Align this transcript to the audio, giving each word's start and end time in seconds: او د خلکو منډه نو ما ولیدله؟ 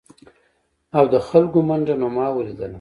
او 0.97 1.03
د 1.13 1.15
خلکو 1.27 1.59
منډه 1.67 1.95
نو 2.01 2.07
ما 2.15 2.25
ولیدله؟ 2.35 2.67